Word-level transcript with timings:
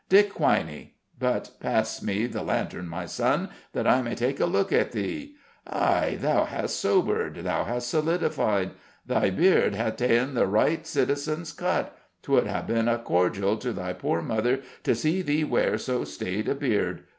Dick 0.09 0.33
Quiney 0.33 0.93
But 1.19 1.51
pass 1.59 2.01
me 2.01 2.25
the 2.25 2.41
lantern, 2.41 2.87
my 2.89 3.05
son, 3.05 3.49
that 3.73 3.85
I 3.85 4.01
may 4.01 4.15
take 4.15 4.39
a 4.39 4.47
look 4.47 4.73
at 4.73 4.93
thee. 4.93 5.35
Ay, 5.67 6.17
thou 6.19 6.45
hast 6.45 6.79
sobered, 6.79 7.35
thou 7.43 7.65
hast 7.65 7.87
solidified: 7.91 8.71
thy 9.05 9.29
beard 9.29 9.75
hath 9.75 9.97
ta'en 9.97 10.33
the 10.33 10.47
right 10.47 10.87
citizen's 10.87 11.51
cut 11.53 11.95
'twould 12.23 12.47
ha' 12.47 12.65
been 12.65 12.87
a 12.87 12.97
cordial 12.97 13.57
to 13.57 13.71
thy 13.73 13.93
poor 13.93 14.23
mother 14.23 14.61
to 14.81 14.95
see 14.95 15.21
thee 15.21 15.43
wear 15.43 15.77
so 15.77 16.03
staid 16.03 16.49
a 16.49 16.55
beard. 16.55 17.03